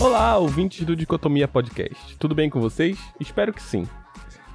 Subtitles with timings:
[0.00, 2.16] Olá, ouvintes do Dicotomia Podcast.
[2.16, 2.98] Tudo bem com vocês?
[3.20, 3.86] Espero que sim.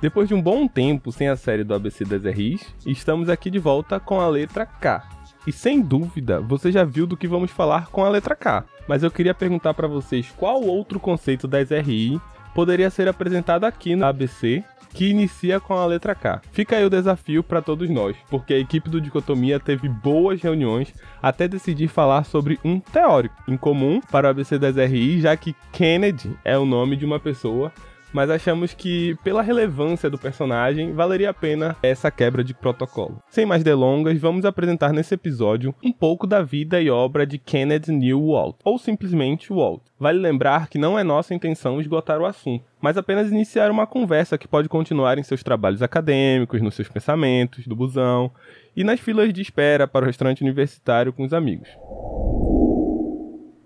[0.02, 3.60] Depois de um bom tempo sem a série do ABC das RIs, estamos aqui de
[3.60, 5.08] volta com a letra K.
[5.46, 8.66] E sem dúvida, você já viu do que vamos falar com a letra K.
[8.88, 12.20] Mas eu queria perguntar para vocês qual outro conceito das RI
[12.56, 14.64] poderia ser apresentado aqui no ABC
[14.96, 16.42] que inicia com a letra K.
[16.54, 20.94] Fica aí o desafio para todos nós, porque a equipe do Dicotomia teve boas reuniões
[21.22, 25.54] até decidir falar sobre um teórico em comum para o ABC das RI, já que
[25.74, 27.74] Kennedy é o nome de uma pessoa
[28.16, 33.22] mas achamos que, pela relevância do personagem, valeria a pena essa quebra de protocolo.
[33.30, 37.90] Sem mais delongas, vamos apresentar nesse episódio um pouco da vida e obra de Kenneth
[37.90, 39.82] Neil Walt, ou simplesmente Walt.
[40.00, 44.38] Vale lembrar que não é nossa intenção esgotar o assunto, mas apenas iniciar uma conversa
[44.38, 48.32] que pode continuar em seus trabalhos acadêmicos, nos seus pensamentos, do busão
[48.74, 51.68] e nas filas de espera para o restaurante universitário com os amigos.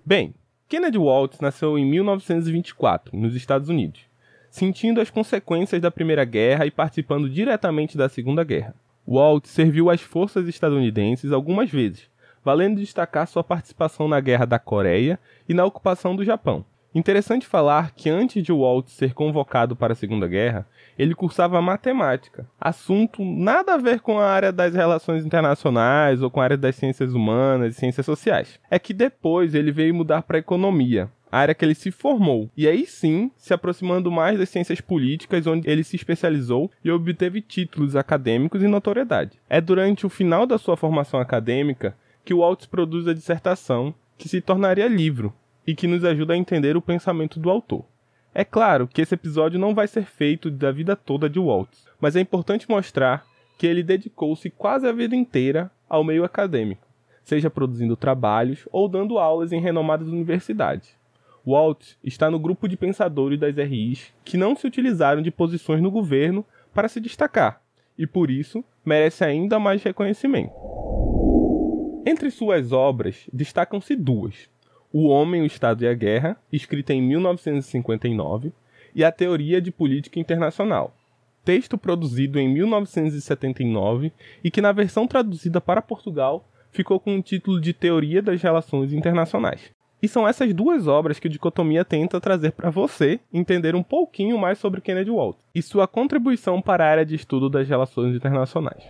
[0.03, 0.34] Bem,
[0.67, 4.09] Kennedy Waltz nasceu em 1924, nos Estados Unidos
[4.50, 8.75] sentindo as consequências da Primeira Guerra e participando diretamente da Segunda Guerra.
[9.08, 12.09] Walt serviu às forças estadunidenses algumas vezes,
[12.44, 16.66] valendo destacar sua participação na Guerra da Coreia e na ocupação do Japão.
[16.94, 20.66] Interessante falar que antes de Walt ser convocado para a Segunda Guerra,
[20.97, 26.41] ele cursava matemática, assunto nada a ver com a área das relações internacionais ou com
[26.41, 28.59] a área das ciências humanas e ciências sociais.
[28.72, 32.49] É que depois ele veio mudar para economia, a área que ele se formou.
[32.55, 37.41] E aí sim, se aproximando mais das ciências políticas, onde ele se especializou e obteve
[37.41, 39.39] títulos acadêmicos e notoriedade.
[39.50, 44.41] É durante o final da sua formação acadêmica que Waltz produz a dissertação, que se
[44.41, 45.33] tornaria livro
[45.66, 47.85] e que nos ajuda a entender o pensamento do autor.
[48.33, 52.16] É claro que esse episódio não vai ser feito da vida toda de Waltz, mas
[52.16, 53.25] é importante mostrar
[53.57, 56.88] que ele dedicou-se quase a vida inteira ao meio acadêmico,
[57.23, 60.98] seja produzindo trabalhos ou dando aulas em renomadas universidades.
[61.45, 65.92] Walt está no grupo de pensadores das RIs que não se utilizaram de posições no
[65.92, 67.62] governo para se destacar
[68.00, 70.53] e por isso merece ainda mais reconhecimento.
[72.06, 74.50] Entre suas obras destacam-se duas:
[74.91, 78.53] O Homem, o Estado e a Guerra, escrita em 1959,
[78.96, 80.96] e A Teoria de Política Internacional,
[81.44, 84.13] texto produzido em 1979
[84.44, 88.94] e que, na versão traduzida para Portugal, ficou com o título de Teoria das Relações
[88.94, 89.72] Internacionais.
[90.02, 94.38] E são essas duas obras que o Dicotomia tenta trazer para você entender um pouquinho
[94.38, 98.84] mais sobre Kennedy Walt e sua contribuição para a área de estudo das relações internacionais.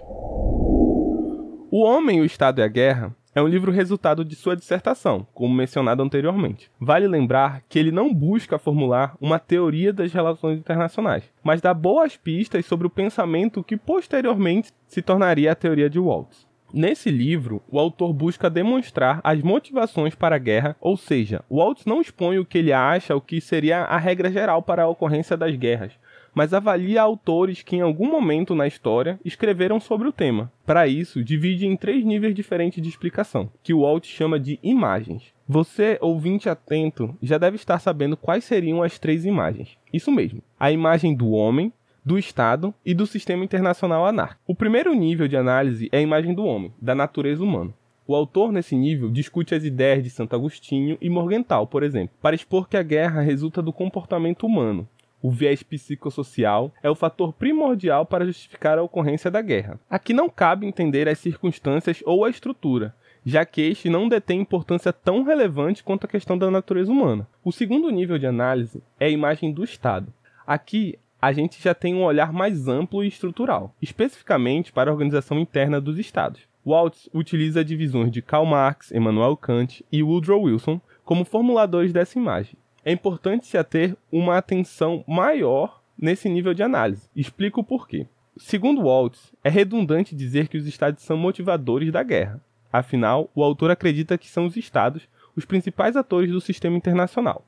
[1.72, 5.54] O Homem, o Estado e a Guerra é um livro resultado de sua dissertação, como
[5.54, 6.70] mencionado anteriormente.
[6.80, 12.18] Vale lembrar que ele não busca formular uma teoria das relações internacionais, mas dá boas
[12.18, 16.49] pistas sobre o pensamento que posteriormente se tornaria a teoria de Waltz.
[16.74, 22.00] Nesse livro, o autor busca demonstrar as motivações para a guerra, ou seja, Waltz não
[22.00, 25.56] expõe o que ele acha o que seria a regra geral para a ocorrência das
[25.56, 25.94] guerras,
[26.34, 30.52] mas avalia autores que em algum momento na história escreveram sobre o tema.
[30.66, 35.34] Para isso, divide em três níveis diferentes de explicação, que o Walt chama de imagens.
[35.48, 39.78] Você, ouvinte atento, já deve estar sabendo quais seriam as três imagens.
[39.92, 41.74] Isso mesmo: a imagem do homem,
[42.10, 44.42] do Estado e do sistema internacional anárquico.
[44.48, 47.72] O primeiro nível de análise é a imagem do homem, da natureza humana.
[48.08, 52.36] O autor, nesse nível, discute as ideias de Santo Agostinho e Morgenthau, por exemplo, para
[52.36, 54.90] expor que a guerra resulta do comportamento humano.
[55.22, 59.80] O viés psicossocial é o fator primordial para justificar a ocorrência da guerra.
[59.88, 64.92] Aqui não cabe entender as circunstâncias ou a estrutura, já que este não detém importância
[64.92, 67.28] tão relevante quanto a questão da natureza humana.
[67.46, 70.12] O segundo nível de análise é a imagem do Estado.
[70.48, 75.40] Aqui, a gente já tem um olhar mais amplo e estrutural, especificamente para a organização
[75.40, 76.42] interna dos estados.
[76.66, 82.56] Waltz utiliza divisões de Karl Marx, Immanuel Kant e Woodrow Wilson como formuladores dessa imagem.
[82.86, 87.10] É importante se ater uma atenção maior nesse nível de análise.
[87.16, 88.08] Explico o porquê.
[88.38, 92.42] Segundo Waltz, é redundante dizer que os estados são motivadores da guerra.
[92.72, 97.46] Afinal, o autor acredita que são os estados os principais atores do sistema internacional.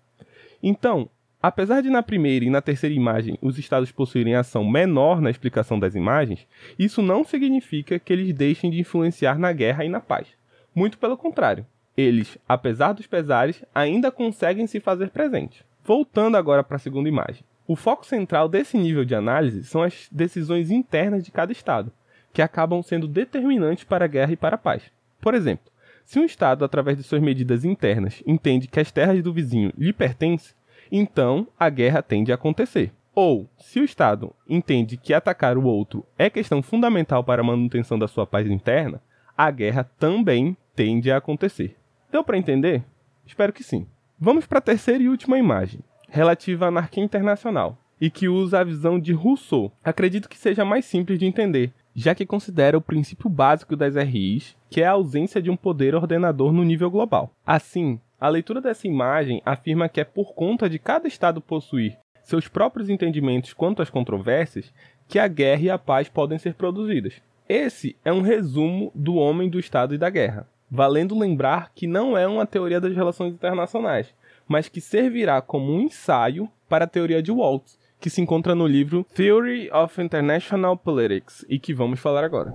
[0.61, 1.09] Então,
[1.41, 5.79] Apesar de na primeira e na terceira imagem os estados possuírem ação menor na explicação
[5.79, 6.45] das imagens,
[6.77, 10.27] isso não significa que eles deixem de influenciar na guerra e na paz.
[10.75, 11.65] Muito pelo contrário,
[11.97, 15.63] eles, apesar dos pesares, ainda conseguem se fazer presentes.
[15.83, 17.43] Voltando agora para a segunda imagem.
[17.67, 21.91] O foco central desse nível de análise são as decisões internas de cada estado,
[22.31, 24.83] que acabam sendo determinantes para a guerra e para a paz.
[25.19, 25.71] Por exemplo,
[26.05, 29.93] se um estado, através de suas medidas internas, entende que as terras do vizinho lhe
[29.93, 30.53] pertencem,
[30.91, 32.91] então a guerra tende a acontecer.
[33.13, 37.99] Ou, se o Estado entende que atacar o outro é questão fundamental para a manutenção
[37.99, 39.01] da sua paz interna,
[39.37, 41.75] a guerra também tende a acontecer.
[42.11, 42.83] Deu para entender?
[43.25, 43.87] Espero que sim.
[44.19, 48.63] Vamos para a terceira e última imagem, relativa à anarquia internacional, e que usa a
[48.63, 49.71] visão de Rousseau.
[49.83, 54.55] Acredito que seja mais simples de entender, já que considera o princípio básico das RIs,
[54.69, 57.31] que é a ausência de um poder ordenador no nível global.
[57.45, 62.47] Assim, a leitura dessa imagem afirma que é por conta de cada Estado possuir seus
[62.47, 64.71] próprios entendimentos quanto às controvérsias
[65.07, 67.19] que a guerra e a paz podem ser produzidas.
[67.49, 72.15] Esse é um resumo do homem do Estado e da guerra, valendo lembrar que não
[72.15, 74.13] é uma teoria das relações internacionais,
[74.47, 78.67] mas que servirá como um ensaio para a teoria de Waltz, que se encontra no
[78.67, 82.51] livro Theory of International Politics e que vamos falar agora.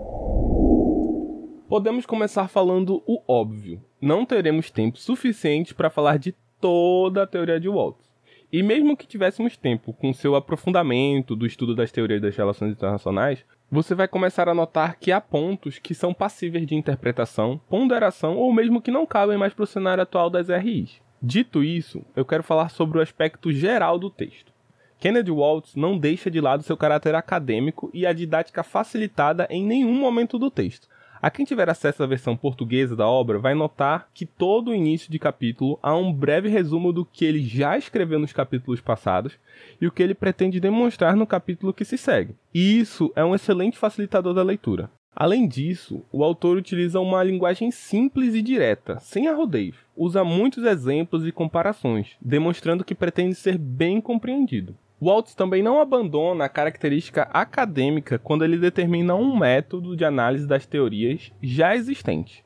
[1.68, 3.82] Podemos começar falando o óbvio.
[4.00, 8.06] Não teremos tempo suficiente para falar de toda a teoria de Waltz.
[8.52, 13.44] E mesmo que tivéssemos tempo com seu aprofundamento do estudo das teorias das relações internacionais,
[13.70, 18.52] você vai começar a notar que há pontos que são passíveis de interpretação, ponderação ou
[18.52, 21.00] mesmo que não cabem mais para o cenário atual das RIs.
[21.20, 24.52] Dito isso, eu quero falar sobre o aspecto geral do texto.
[25.00, 29.94] Kennedy Waltz não deixa de lado seu caráter acadêmico e a didática facilitada em nenhum
[29.94, 30.88] momento do texto.
[31.20, 35.10] A quem tiver acesso à versão portuguesa da obra vai notar que todo o início
[35.10, 39.38] de capítulo há um breve resumo do que ele já escreveu nos capítulos passados
[39.80, 42.34] e o que ele pretende demonstrar no capítulo que se segue.
[42.54, 44.90] E isso é um excelente facilitador da leitura.
[45.18, 49.76] Além disso, o autor utiliza uma linguagem simples e direta, sem arrodeios.
[49.96, 54.76] Usa muitos exemplos e comparações, demonstrando que pretende ser bem compreendido.
[55.00, 60.64] Waltz também não abandona a característica acadêmica quando ele determina um método de análise das
[60.64, 62.42] teorias já existentes.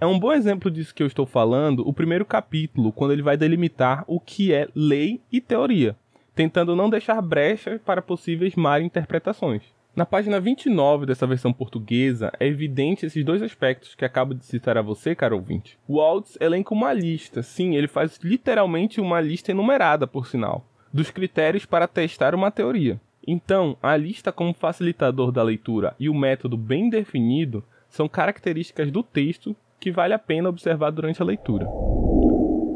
[0.00, 3.36] É um bom exemplo disso que eu estou falando o primeiro capítulo, quando ele vai
[3.36, 5.94] delimitar o que é lei e teoria,
[6.34, 9.62] tentando não deixar brechas para possíveis mal interpretações.
[9.94, 14.78] Na página 29 dessa versão portuguesa, é evidente esses dois aspectos que acabo de citar
[14.78, 15.78] a você, caro ouvinte.
[15.86, 21.64] Waltz elenca uma lista, sim, ele faz literalmente uma lista enumerada, por sinal dos critérios
[21.64, 23.00] para testar uma teoria.
[23.26, 29.02] Então, a lista como facilitador da leitura e o método bem definido são características do
[29.02, 31.66] texto que vale a pena observar durante a leitura.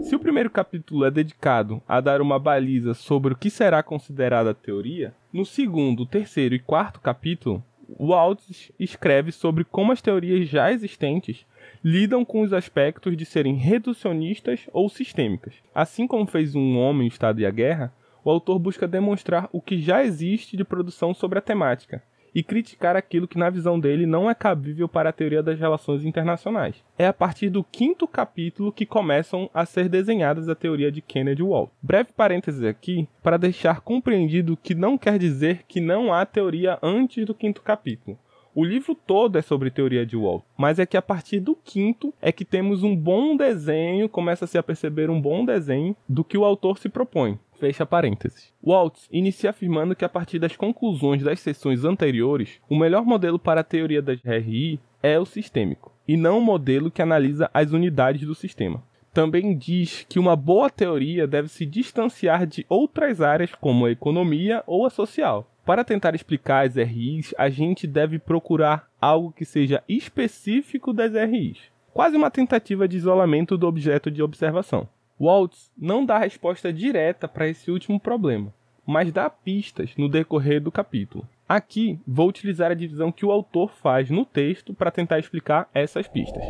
[0.03, 4.55] Se o primeiro capítulo é dedicado a dar uma baliza sobre o que será considerada
[4.55, 7.65] teoria, no segundo, terceiro e quarto capítulo,
[7.99, 11.47] Waltz escreve sobre como as teorias já existentes
[11.83, 15.55] lidam com os aspectos de serem reducionistas ou sistêmicas.
[15.75, 17.93] Assim como fez um homem, o Estado e a Guerra,
[18.25, 22.03] o autor busca demonstrar o que já existe de produção sobre a temática
[22.35, 26.05] e criticar aquilo que, na visão dele, não é cabível para a teoria das relações
[26.05, 26.83] internacionais.
[26.99, 31.43] É a partir do quinto capítulo que começam a ser desenhadas a teoria de Kennedy
[31.43, 31.71] Walt.
[31.81, 37.25] Breve parênteses aqui para deixar compreendido que não quer dizer que não há teoria antes
[37.25, 38.19] do quinto capítulo.
[38.57, 42.15] O livro todo é sobre teoria de Walt, mas é que a partir do quinto
[42.23, 46.45] é que temos um bom desenho, começa-se a perceber um bom desenho do que o
[46.45, 47.37] autor se propõe.
[47.59, 48.53] Fecha parênteses.
[48.63, 53.63] Waltz inicia afirmando que a partir das conclusões das sessões anteriores, o melhor modelo para
[53.63, 58.25] a teoria das RI é o sistêmico, e não o modelo que analisa as unidades
[58.25, 58.85] do sistema.
[59.13, 64.63] Também diz que uma boa teoria deve se distanciar de outras áreas como a economia
[64.65, 65.51] ou a social.
[65.65, 71.59] Para tentar explicar as RIs, a gente deve procurar algo que seja específico das RIs,
[71.93, 74.87] quase uma tentativa de isolamento do objeto de observação.
[75.19, 78.53] Waltz não dá resposta direta para esse último problema,
[78.87, 81.27] mas dá pistas no decorrer do capítulo.
[81.49, 86.07] Aqui vou utilizar a divisão que o autor faz no texto para tentar explicar essas
[86.07, 86.45] pistas.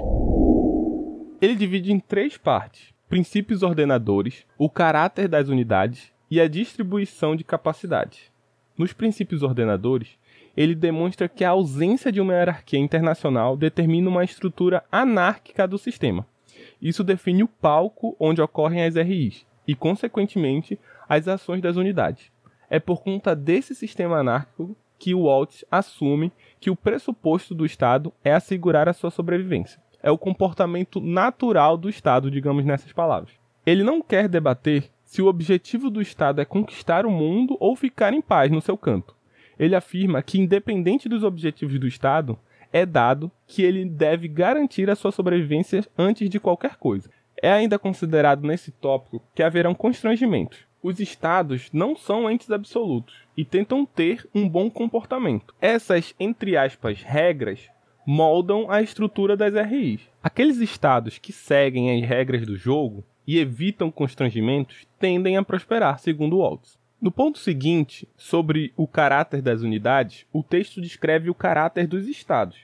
[1.40, 7.44] Ele divide em três partes: princípios ordenadores, o caráter das unidades e a distribuição de
[7.44, 8.33] capacidades.
[8.76, 10.18] Nos princípios ordenadores,
[10.56, 16.26] ele demonstra que a ausência de uma hierarquia internacional determina uma estrutura anárquica do sistema.
[16.80, 20.78] Isso define o palco onde ocorrem as RIs e, consequentemente,
[21.08, 22.32] as ações das unidades.
[22.68, 28.12] É por conta desse sistema anárquico que o Waltz assume que o pressuposto do Estado
[28.24, 29.80] é assegurar a sua sobrevivência.
[30.02, 33.32] É o comportamento natural do Estado, digamos nessas palavras.
[33.64, 38.12] Ele não quer debater se o objetivo do Estado é conquistar o mundo ou ficar
[38.12, 39.14] em paz no seu canto.
[39.56, 42.36] Ele afirma que, independente dos objetivos do Estado,
[42.72, 47.08] é dado que ele deve garantir a sua sobrevivência antes de qualquer coisa.
[47.40, 50.66] É ainda considerado nesse tópico que haverão constrangimentos.
[50.82, 55.54] Os estados não são entes absolutos e tentam ter um bom comportamento.
[55.60, 57.70] Essas, entre aspas, regras
[58.04, 60.00] moldam a estrutura das RIs.
[60.20, 66.38] Aqueles estados que seguem as regras do jogo e evitam constrangimentos tendem a prosperar, segundo
[66.38, 66.78] Waltz.
[67.00, 72.58] No ponto seguinte, sobre o caráter das unidades, o texto descreve o caráter dos estados.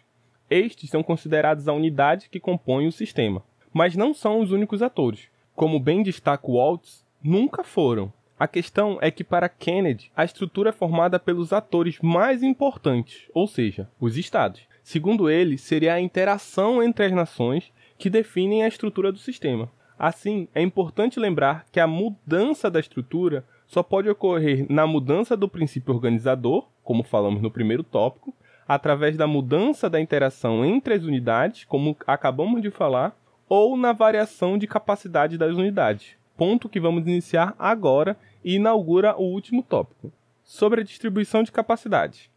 [0.49, 5.29] Estes são considerados a unidade que compõe o sistema, mas não são os únicos atores.
[5.55, 8.11] como bem destaca Waltz, nunca foram.
[8.39, 13.47] A questão é que para Kennedy, a estrutura é formada pelos atores mais importantes, ou
[13.47, 14.63] seja, os estados.
[14.83, 19.71] Segundo ele, seria a interação entre as nações que definem a estrutura do sistema.
[20.03, 25.47] Assim, é importante lembrar que a mudança da estrutura só pode ocorrer na mudança do
[25.47, 28.35] princípio organizador, como falamos no primeiro tópico,
[28.67, 33.15] através da mudança da interação entre as unidades, como acabamos de falar,
[33.47, 39.25] ou na variação de capacidade das unidades, ponto que vamos iniciar agora e inaugura o
[39.25, 40.11] último tópico,
[40.43, 42.31] sobre a distribuição de capacidade.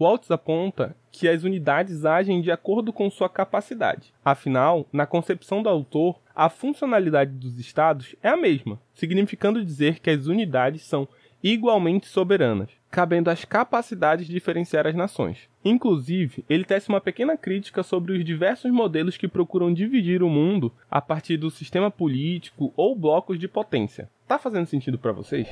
[0.00, 4.12] Waltz aponta que as unidades agem de acordo com sua capacidade.
[4.24, 10.10] Afinal, na concepção do autor, a funcionalidade dos estados é a mesma, significando dizer que
[10.10, 11.06] as unidades são
[11.42, 15.48] igualmente soberanas, cabendo às capacidades diferenciar as nações.
[15.62, 20.72] Inclusive, ele tece uma pequena crítica sobre os diversos modelos que procuram dividir o mundo
[20.90, 24.08] a partir do sistema político ou blocos de potência.
[24.26, 25.46] Tá fazendo sentido para vocês?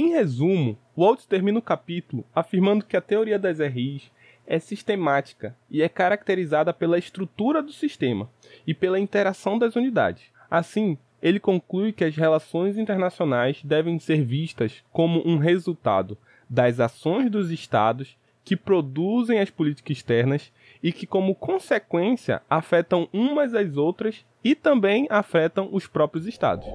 [0.00, 4.12] Em resumo, Waltz termina o capítulo afirmando que a teoria das RIs
[4.46, 8.30] é sistemática e é caracterizada pela estrutura do sistema
[8.64, 10.22] e pela interação das unidades.
[10.48, 16.16] Assim, ele conclui que as relações internacionais devem ser vistas como um resultado
[16.48, 23.52] das ações dos estados que produzem as políticas externas e que, como consequência, afetam umas
[23.52, 26.68] às outras e também afetam os próprios estados.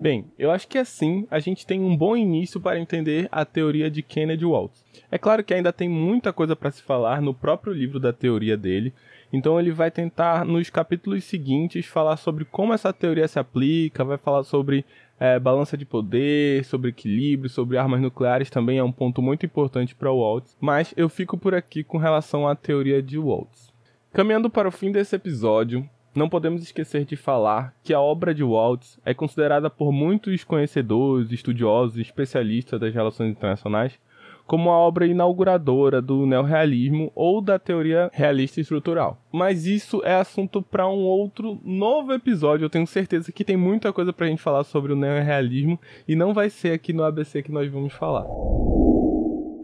[0.00, 3.90] Bem, eu acho que assim a gente tem um bom início para entender a teoria
[3.90, 4.82] de Kennedy Waltz.
[5.10, 8.56] É claro que ainda tem muita coisa para se falar no próprio livro da teoria
[8.56, 8.94] dele,
[9.30, 14.16] então ele vai tentar nos capítulos seguintes falar sobre como essa teoria se aplica, vai
[14.16, 14.86] falar sobre
[15.18, 19.94] é, balança de poder, sobre equilíbrio, sobre armas nucleares também é um ponto muito importante
[19.94, 23.70] para Waltz, mas eu fico por aqui com relação à teoria de Waltz.
[24.14, 28.42] Caminhando para o fim desse episódio, não podemos esquecer de falar que a obra de
[28.42, 33.98] Waltz é considerada por muitos conhecedores, estudiosos e especialistas das relações internacionais
[34.50, 39.16] como a obra inauguradora do neorrealismo ou da teoria realista estrutural.
[39.30, 42.64] Mas isso é assunto para um outro novo episódio.
[42.64, 46.16] Eu tenho certeza que tem muita coisa para a gente falar sobre o neorrealismo e
[46.16, 48.26] não vai ser aqui no ABC que nós vamos falar.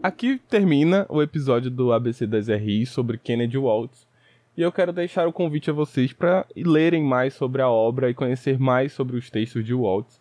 [0.01, 4.06] Aqui termina o episódio do ABC das RI sobre Kennedy Waltz.
[4.57, 8.15] E eu quero deixar o convite a vocês para lerem mais sobre a obra e
[8.15, 10.19] conhecer mais sobre os textos de Waltz.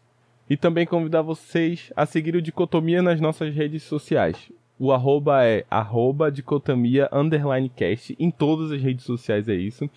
[0.48, 4.52] E também convidar vocês a seguir o Dicotomia nas nossas redes sociais.
[4.78, 8.14] O arroba é arroba dicotomia underline cast.
[8.20, 9.88] Em todas as redes sociais é isso.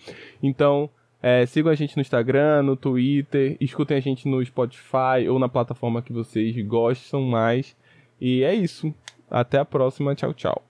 [0.42, 0.88] Então,
[1.22, 5.50] é, sigam a gente no Instagram, no Twitter, escutem a gente no Spotify ou na
[5.50, 7.76] plataforma que vocês gostam mais.
[8.18, 8.92] E é isso.
[9.30, 10.14] Até a próxima.
[10.14, 10.58] Tchau, tchau.